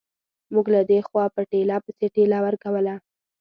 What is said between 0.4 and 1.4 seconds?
موږ له دې خوا